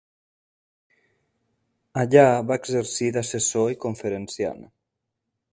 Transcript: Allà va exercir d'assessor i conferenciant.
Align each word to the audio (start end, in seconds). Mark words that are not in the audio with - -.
Allà 2.05 2.25
va 2.53 2.59
exercir 2.63 3.13
d'assessor 3.19 3.71
i 3.75 3.81
conferenciant. 3.87 4.69